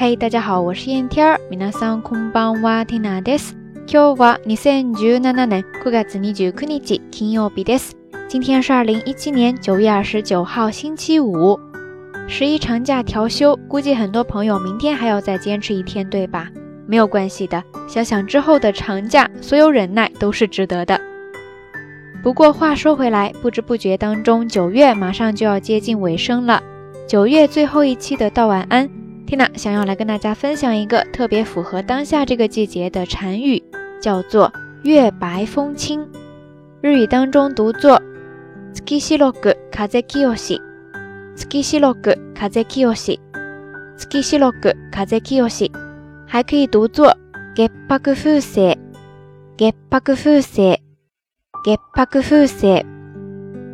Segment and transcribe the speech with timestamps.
[0.00, 1.40] 嘿，大家好，我是燕天儿。
[1.50, 3.56] 皆さんこんばんは、ティナです。
[3.86, 7.94] 今日は二千十七年九月二十九日、金曜日です。
[8.28, 11.58] 今天是二零一七年九月二十九号，星期五。
[12.28, 16.48] 十一长假调休，估计很多朋友明天还要再坚持一天，对吧？
[16.86, 21.00] 没有关系的，想想之后的长假，所有忍耐都是值得的。
[22.22, 26.62] 不过话说回来，不知不觉当中，九月马上就要接近尾声了。
[27.06, 28.90] 九月最后一期的道晚安。
[29.27, 33.63] Tina 想要来跟大家分享一个特别符合当下这个季节的禅语，
[34.01, 34.51] 叫做
[34.83, 36.07] “月白风清”。
[36.81, 38.01] 日语当中读作
[38.73, 45.71] “tsuki shiroku kaze kiyoshi”，“tsuki shiroku kaze kiyoshi”，“tsuki shiroku kaze kiyoshi”，
[46.27, 47.15] 还可以读作
[47.55, 52.85] “geppaku fuse”，“geppaku fuse”，“geppaku fuse”。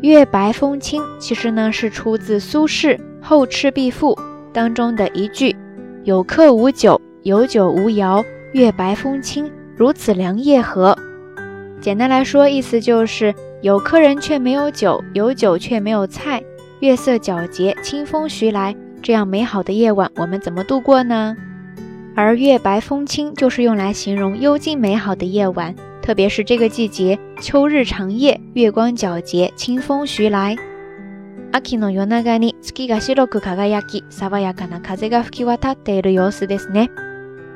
[0.00, 4.14] 月白风清其实呢是出自苏轼《后赤壁赋》。
[4.54, 5.54] 当中的一句
[6.04, 10.96] “有客无酒，有酒无肴，月白风清，如此良夜何？”
[11.82, 16.42] 简单来说，意思就是有客人却没有酒，有酒却没有菜，
[16.80, 21.36] 月色皎洁，清风徐来，这样美好的夜晚，我们怎么度过呢？
[22.14, 30.56] 而“月白风清”就是用来形容幽静美好的夜晚，特别是这个季节，秋日长夜，月光皎洁，清风徐来。
[31.53, 36.89] 秋の夜長に月が白く輝き、爽やかな風が吹き渡っている様子ですね。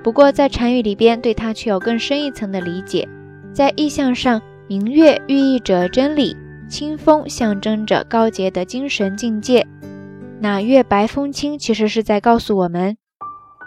[0.03, 3.07] 不过在禅语里边，对它却有更深一层的理解。
[3.53, 6.35] 在意象上，明月寓意着真理，
[6.67, 9.65] 清风象征着高洁的精神境界。
[10.41, 12.97] 那月白风清其实是在告诉我们：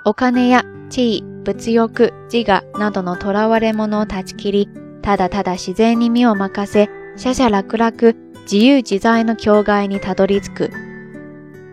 [0.04, 4.68] お金や地位、物欲、自我などの囚われ物を断ち切り、
[5.00, 8.14] ただただ自然に身を任せ、洒洒楽々。
[8.43, 10.71] 自由自在の境界にたどり着く。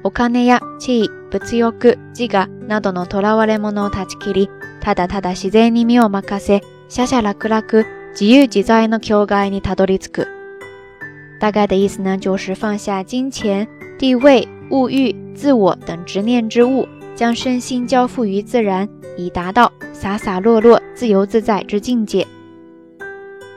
[0.05, 7.63] お金や地位、物欲、自我などの囚われ物を断ち切り、ただただ自然に身を任せ、洒洒楽々、
[8.13, 10.29] 自由自在の境界にたどり着く。
[11.41, 22.27] 大概的意思呢，就是放下金钱、地位、物欲、自我等执念之物，将身心交付于自然，以达到洒洒落落、自由自在之境界。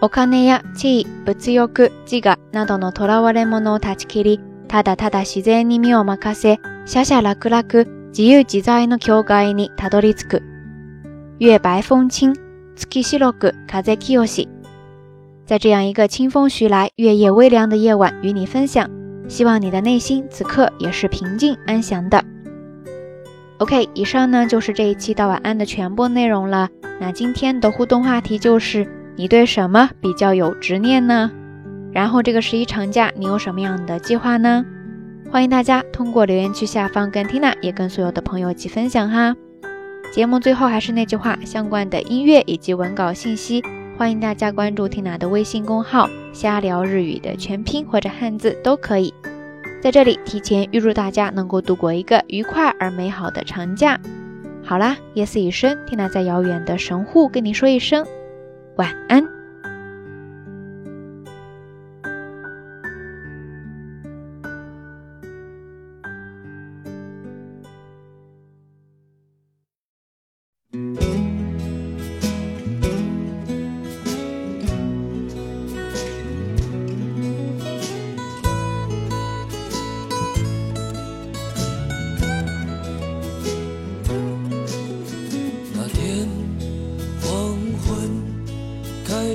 [0.02, 7.63] お金や地位、物欲、自我などの囚われ者を断ち切り、ただただ自然に身を任せ、洒洒楽々、
[8.09, 10.43] 自由自在の境界にたどり着く。
[11.39, 12.35] 月白风清，
[12.75, 14.49] 月白く風清し。
[15.45, 18.91] 在这样一个清风徐来、月夜微凉的夜晚，与你分享。
[19.29, 22.25] 希望你的内心此刻也是平静安详的。
[23.59, 26.69] OK，以上呢就是这一期到晚安的全部内容了。
[27.01, 28.87] 那今天的互动话题就是。
[29.19, 31.33] 你对什么比较有执念呢？
[31.94, 34.66] 然后这个十一长假你有什么样的计划呢？
[35.32, 39.36] 欢迎大家通过留言区下方跟 Tina 也跟所有的朋友一起分享哈。
[40.14, 43.64] 节目最后还是那句话，相关的音乐以及文稿信息，
[43.98, 49.14] 欢迎大家关注 Tina 的微信公号“瞎聊日语”的全拼或者汉字都可以。
[49.82, 54.00] 在这里提前预祝大家能够度过一个愉快而美好的长假。
[54.64, 58.06] 好啦，夜色已深，Tina 在遥远的神户跟你说一声。
[58.76, 59.41] 晚安。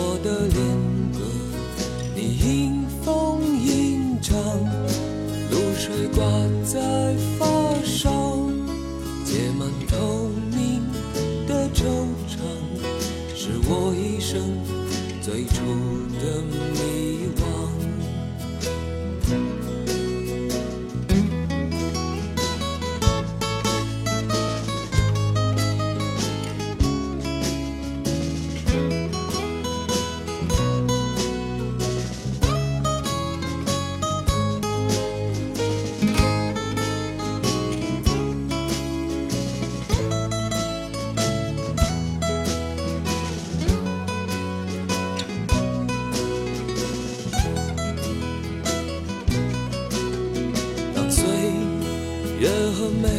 [0.00, 0.56] 我的恋
[1.12, 1.18] 歌，
[2.14, 4.38] 你迎风吟唱，
[5.50, 6.22] 露水挂
[6.64, 7.44] 在发
[7.84, 8.48] 梢，
[9.24, 10.84] 结满透明
[11.48, 11.82] 的惆
[12.28, 12.38] 怅，
[13.34, 14.40] 是我一生
[15.20, 15.64] 最初
[16.20, 16.42] 的
[16.74, 17.42] 迷惘。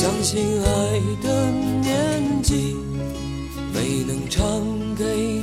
[0.00, 2.76] 相信爱的年纪
[3.74, 4.44] 没能唱
[4.94, 5.37] 给